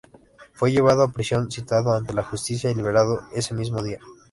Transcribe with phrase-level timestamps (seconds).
[0.53, 3.99] Fue llevado a prisión, citado ante la justicia y liberado ese mismo día.